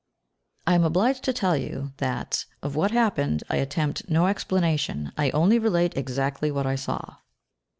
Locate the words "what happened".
2.75-3.43